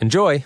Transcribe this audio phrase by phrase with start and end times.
[0.00, 0.44] Enjoy!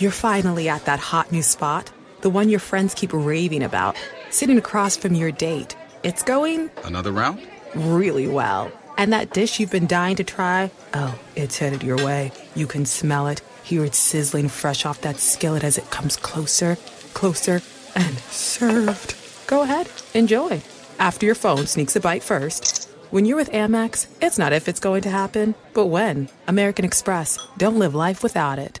[0.00, 1.92] You're finally at that hot new spot,
[2.22, 3.96] the one your friends keep raving about,
[4.30, 5.76] sitting across from your date.
[6.02, 7.46] It's going Another round?
[7.74, 8.72] really well.
[8.96, 12.32] And that dish you've been dying to try, oh, it's headed your way.
[12.54, 16.78] You can smell it, hear it sizzling fresh off that skillet as it comes closer,
[17.12, 17.60] closer,
[17.94, 19.14] and served.
[19.46, 20.62] Go ahead, enjoy.
[20.98, 22.88] After your phone sneaks a bite first.
[23.10, 26.30] When you're with Amex, it's not if it's going to happen, but when.
[26.48, 27.38] American Express.
[27.58, 28.80] Don't live life without it.